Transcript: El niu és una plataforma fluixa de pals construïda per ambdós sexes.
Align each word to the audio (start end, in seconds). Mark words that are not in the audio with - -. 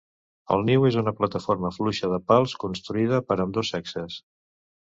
El 0.53 0.63
niu 0.69 0.85
és 0.89 0.97
una 1.01 1.13
plataforma 1.19 1.71
fluixa 1.75 2.09
de 2.15 2.19
pals 2.31 2.57
construïda 2.65 3.23
per 3.29 3.39
ambdós 3.47 3.71
sexes. 3.77 4.19